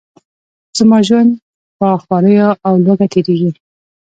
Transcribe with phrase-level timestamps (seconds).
[0.77, 1.31] زما ژوند
[1.77, 3.51] په خواریو او لوږه تیریږي.